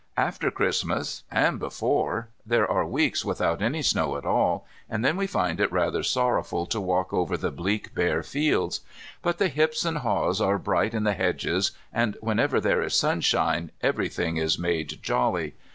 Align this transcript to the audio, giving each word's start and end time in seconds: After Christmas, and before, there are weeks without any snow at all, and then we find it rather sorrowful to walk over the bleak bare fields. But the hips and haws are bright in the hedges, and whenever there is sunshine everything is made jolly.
After 0.17 0.49
Christmas, 0.49 1.21
and 1.29 1.59
before, 1.59 2.29
there 2.43 2.67
are 2.67 2.87
weeks 2.87 3.23
without 3.23 3.61
any 3.61 3.83
snow 3.83 4.17
at 4.17 4.25
all, 4.25 4.65
and 4.89 5.05
then 5.05 5.15
we 5.15 5.27
find 5.27 5.59
it 5.59 5.71
rather 5.71 6.01
sorrowful 6.01 6.65
to 6.65 6.81
walk 6.81 7.13
over 7.13 7.37
the 7.37 7.51
bleak 7.51 7.93
bare 7.93 8.23
fields. 8.23 8.79
But 9.21 9.37
the 9.37 9.47
hips 9.47 9.85
and 9.85 9.99
haws 9.99 10.41
are 10.41 10.57
bright 10.57 10.95
in 10.95 11.03
the 11.03 11.13
hedges, 11.13 11.73
and 11.93 12.17
whenever 12.19 12.59
there 12.59 12.81
is 12.81 12.95
sunshine 12.95 13.69
everything 13.83 14.37
is 14.37 14.57
made 14.57 15.03
jolly. 15.03 15.53